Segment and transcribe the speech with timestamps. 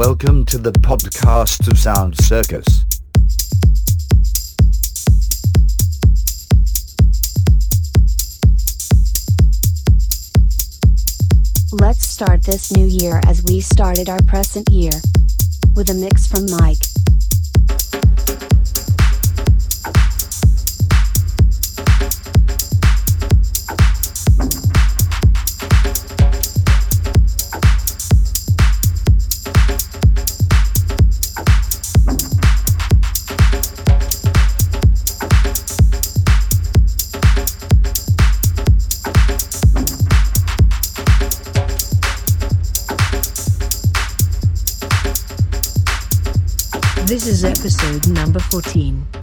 [0.00, 2.86] Welcome to the podcast of Sound Circus.
[11.70, 15.02] Let's start this new year as we started our present year.
[15.76, 16.89] With a mix from Mike.
[47.60, 49.19] Episode number 14.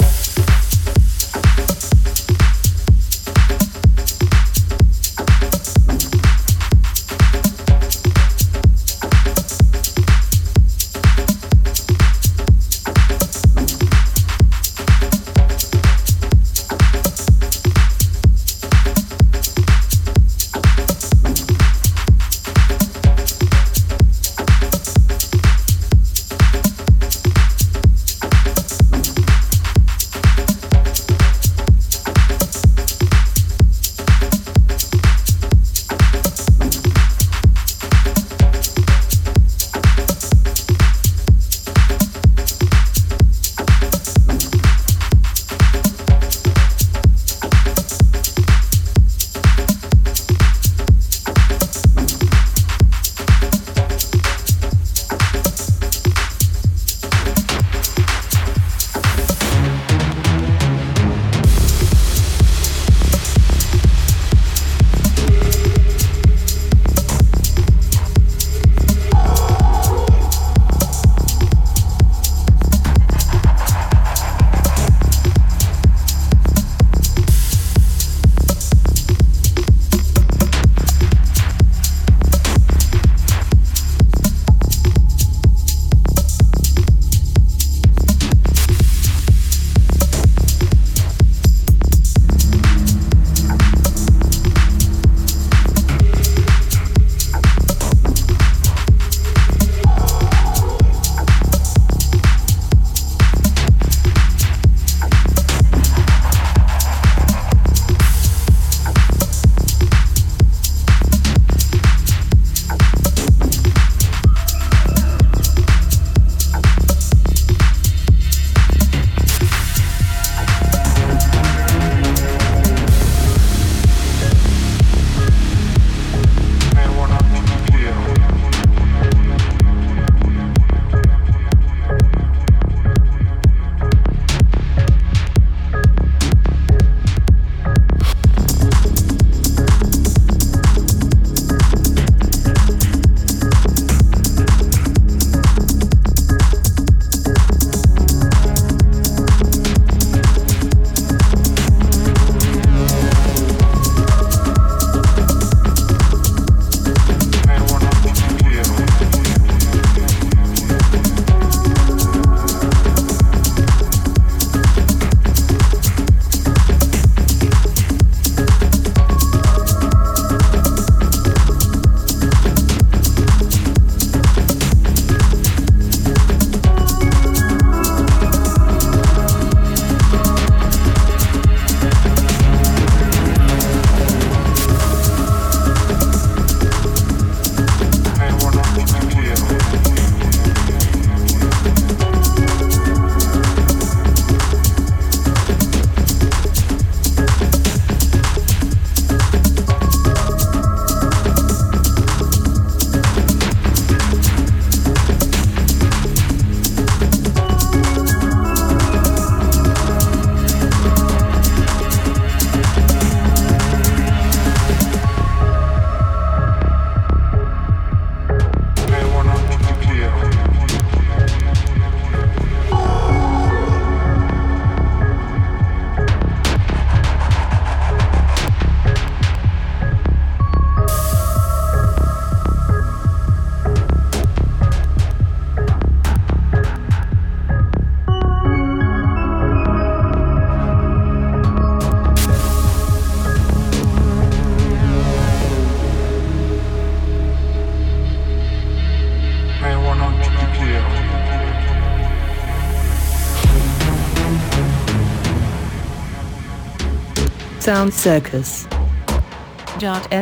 [257.68, 258.66] Sound Circus.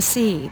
[0.02, 0.50] SE.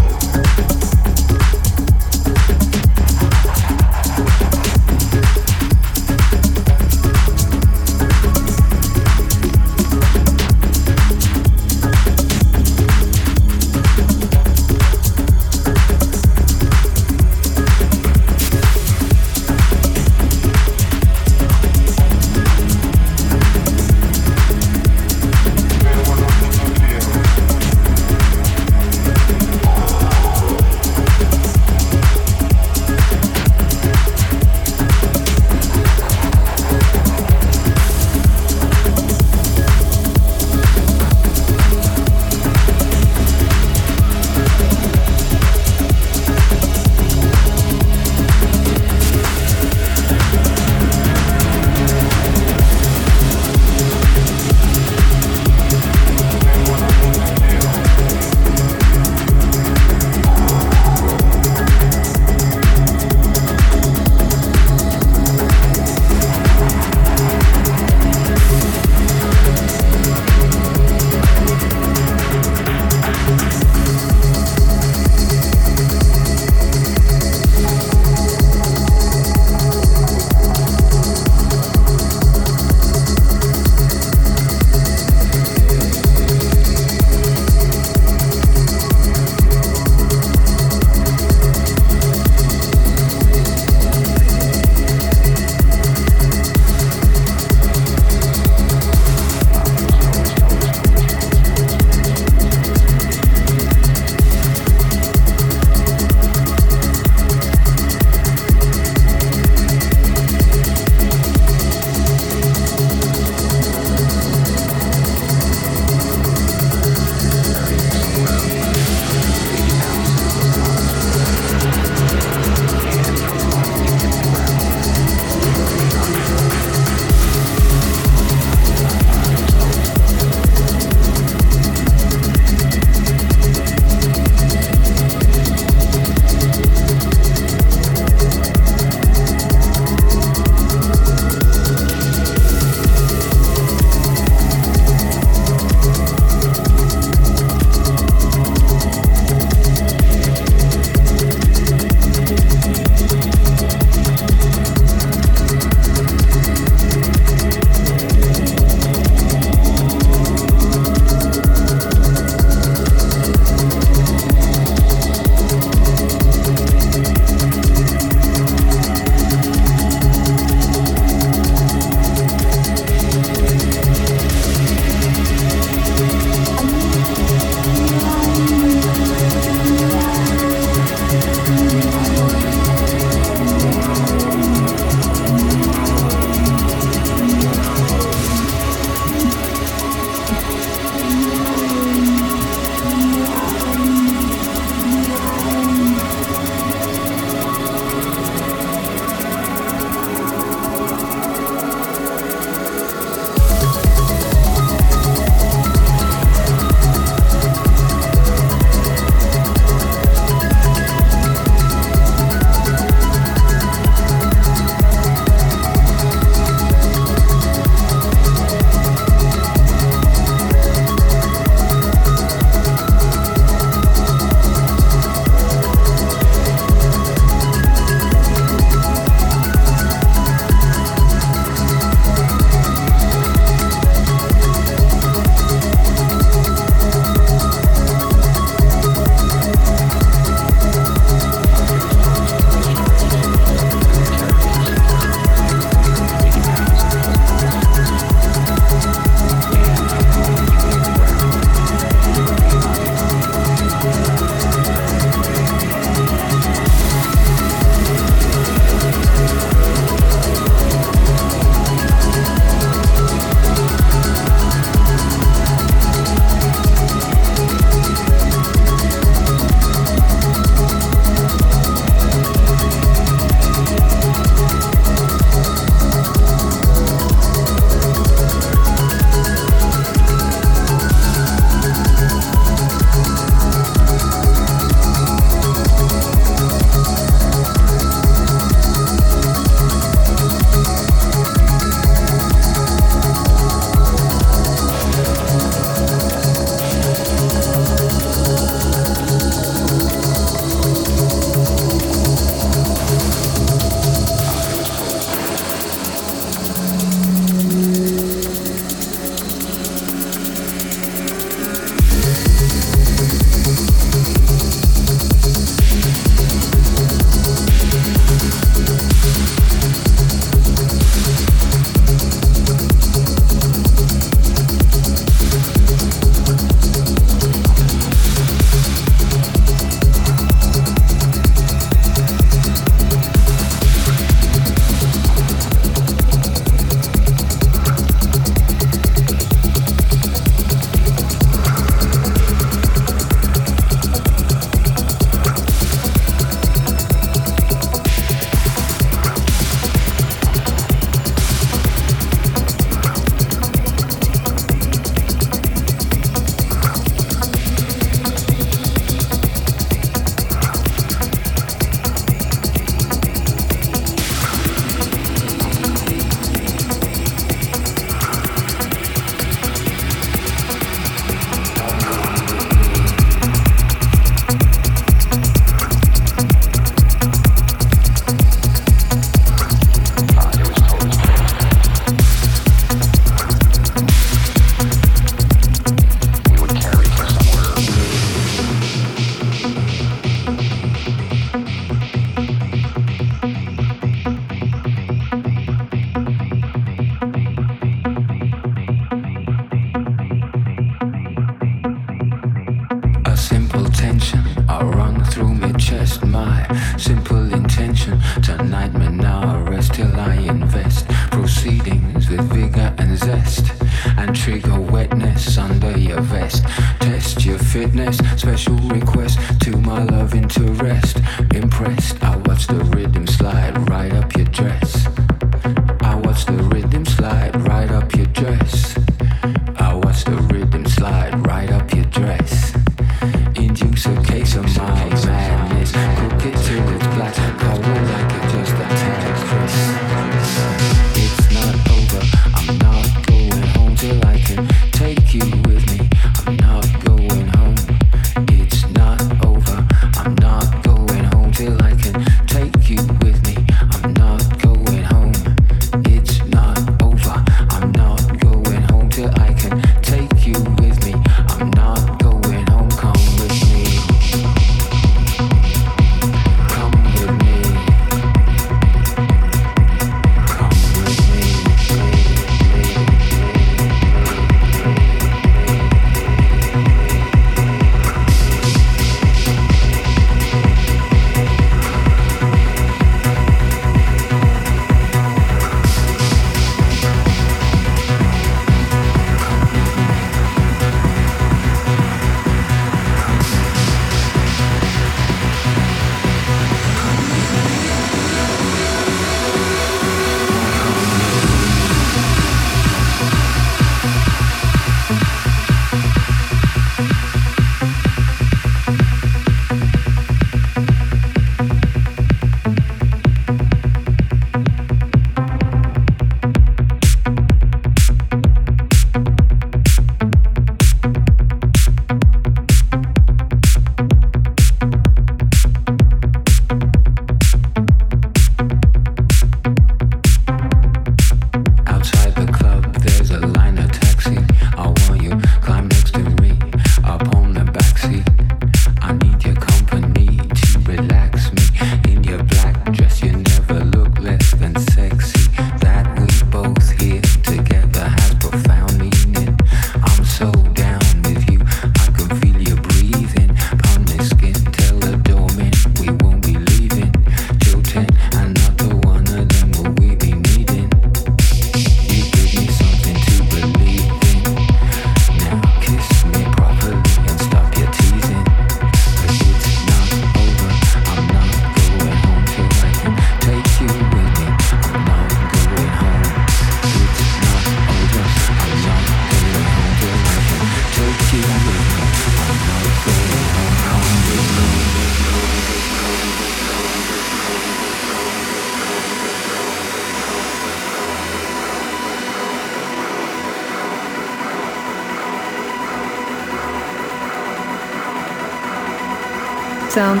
[599.70, 600.00] Sound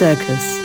[0.00, 0.56] Circus.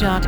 [0.00, 0.24] Dot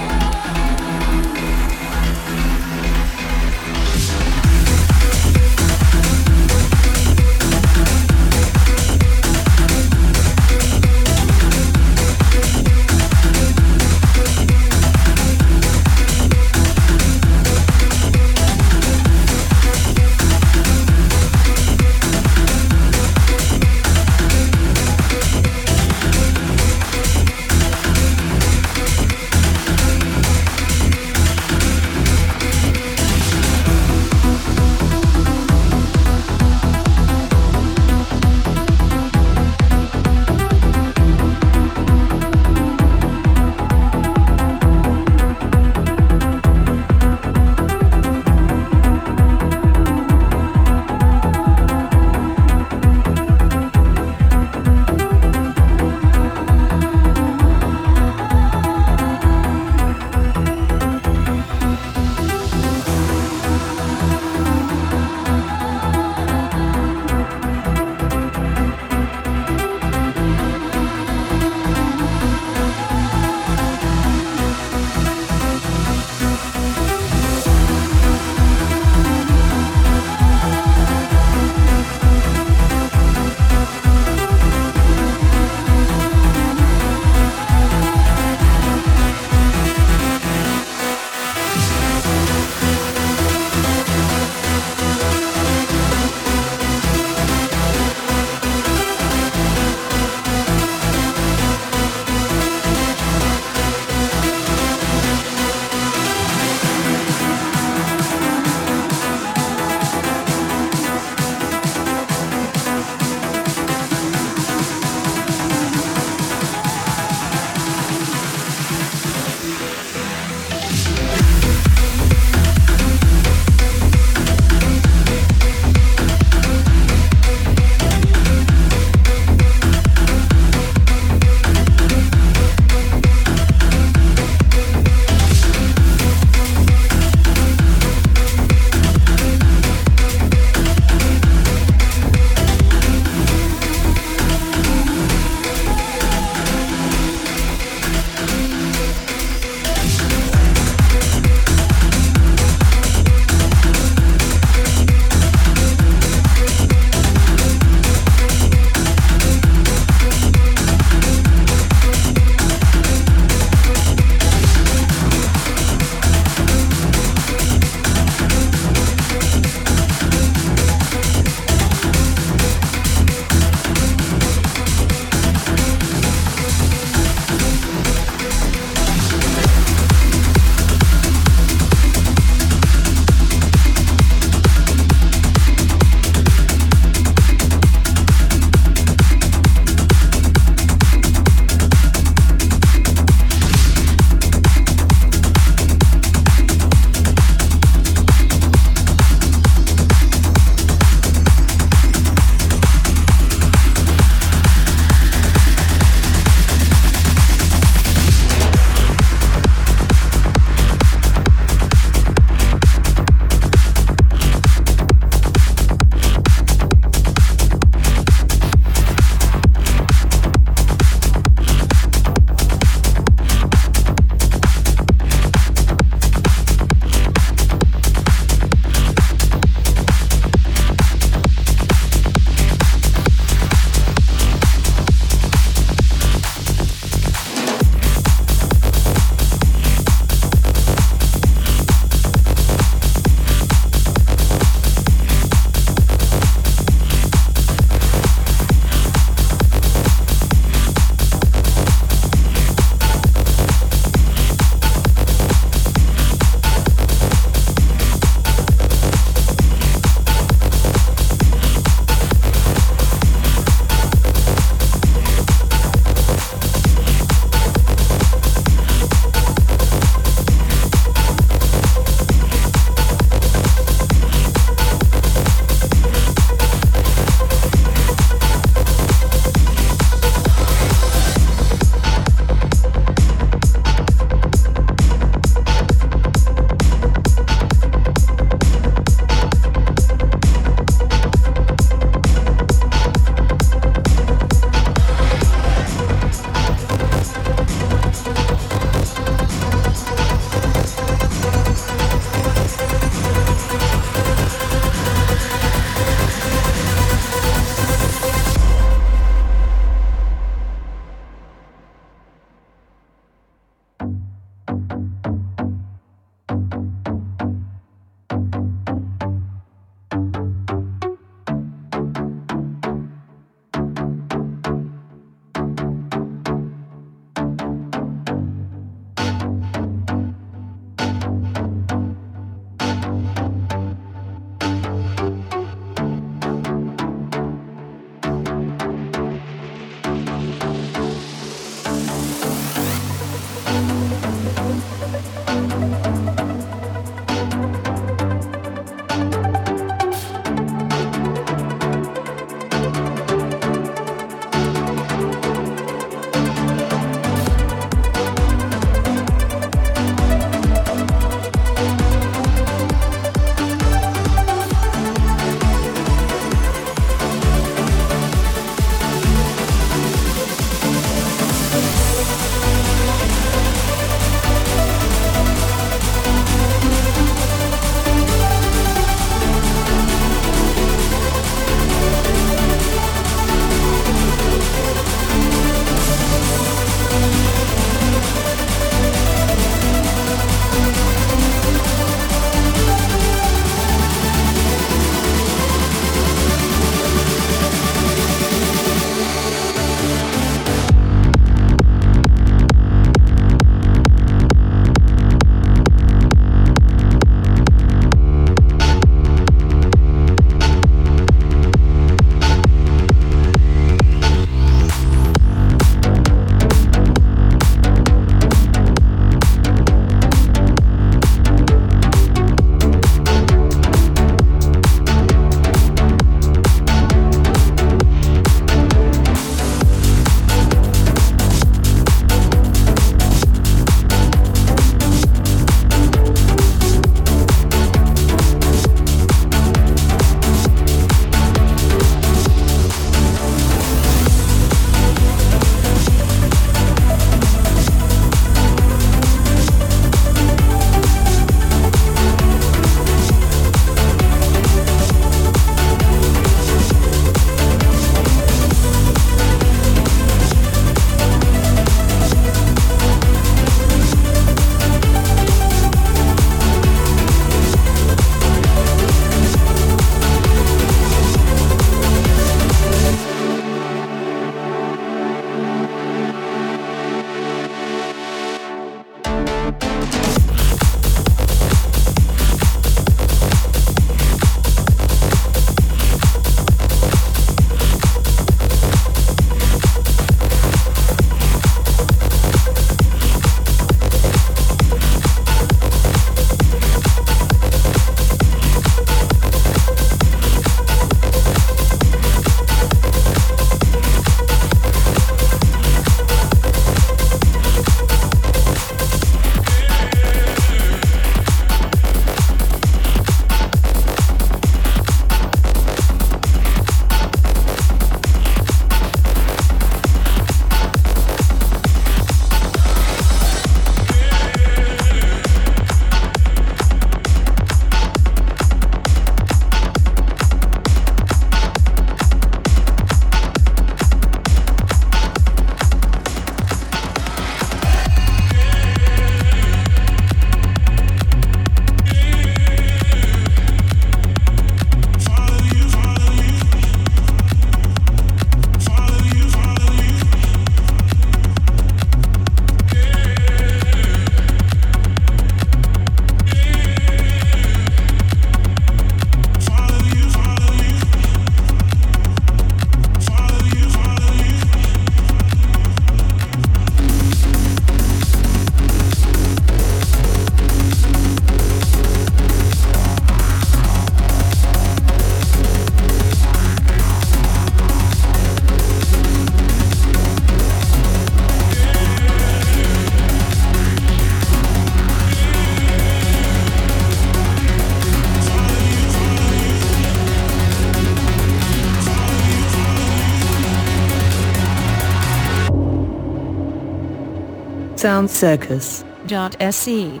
[599.40, 600.00] SE.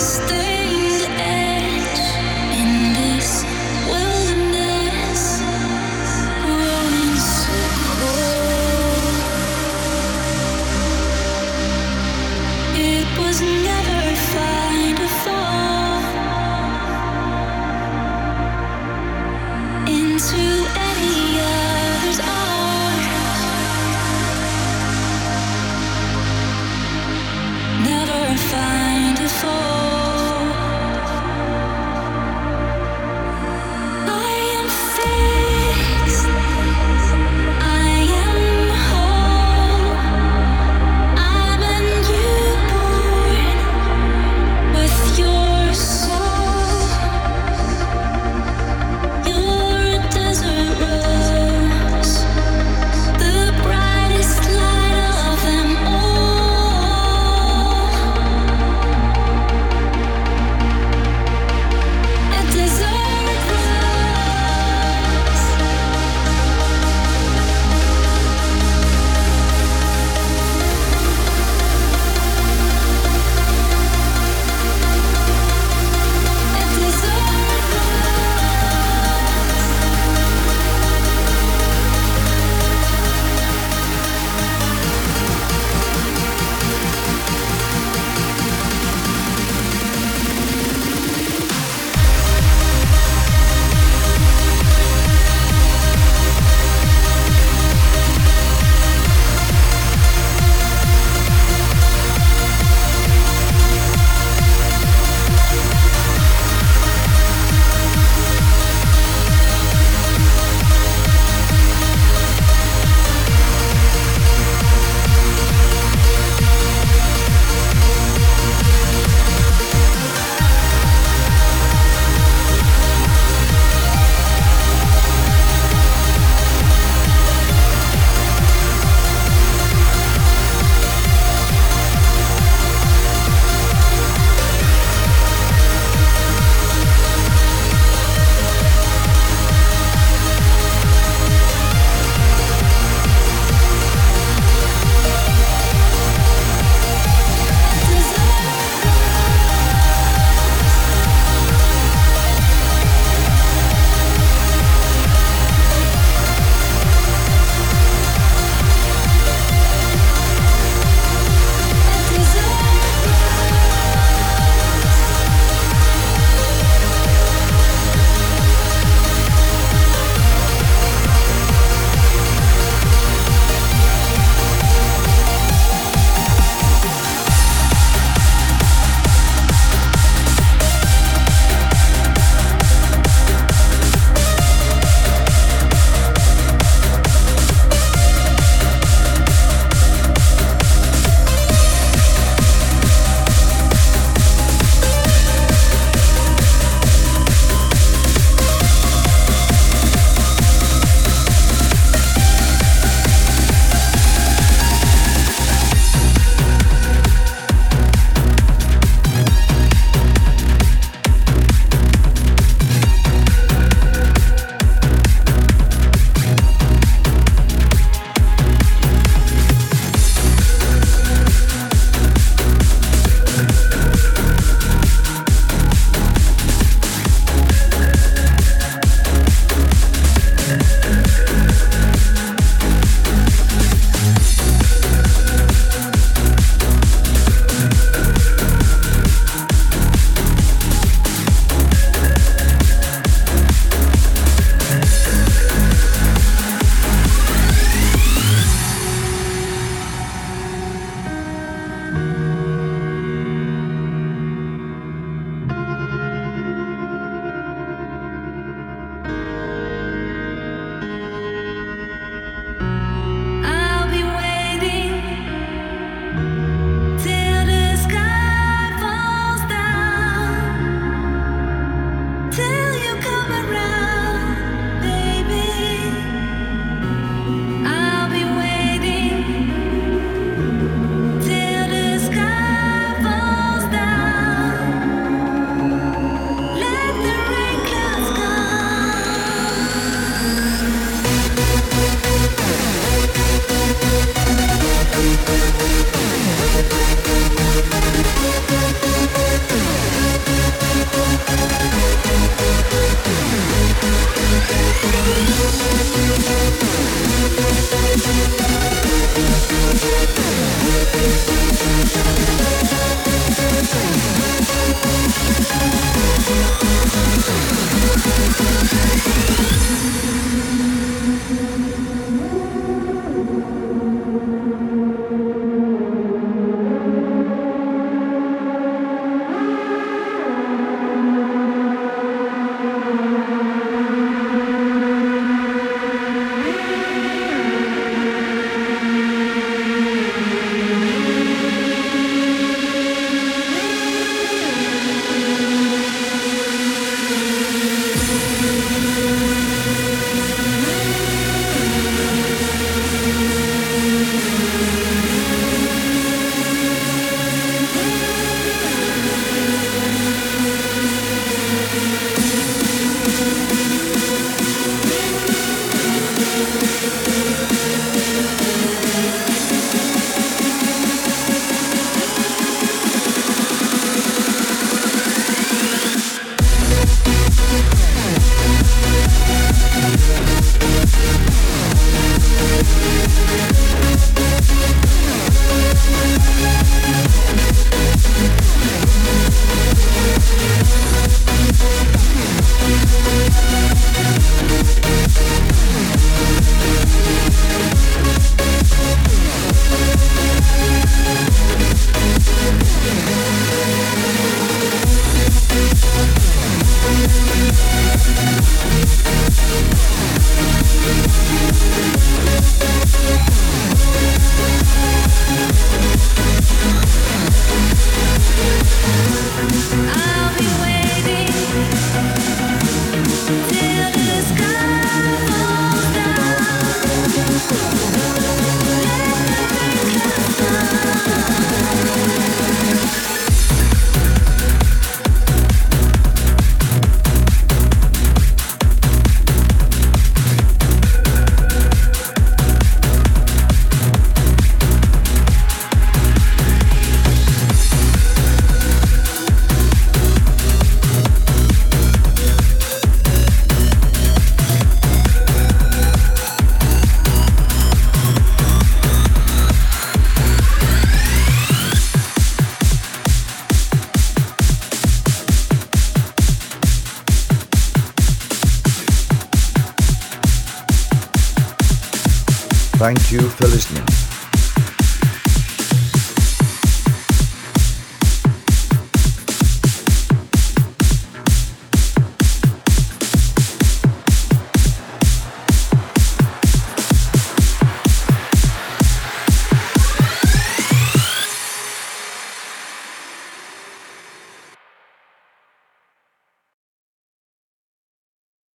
[0.00, 0.39] Stay